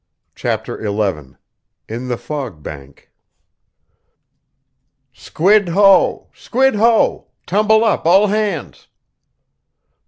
[0.33, 1.35] CHAPTER XI
[1.87, 3.11] IN THE FOG BANK
[5.13, 6.31] "SQUID ho!
[6.33, 7.27] Squid ho!
[7.45, 8.87] Tumble up, all hands!"